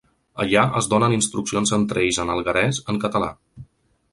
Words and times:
Allà 0.43 0.61
es 0.79 0.87
donen 0.93 1.13
instruccions 1.17 1.73
entre 1.79 2.03
ells 2.07 2.19
en 2.25 2.33
alguerès, 2.37 2.81
en 2.95 2.99
català. 3.05 3.29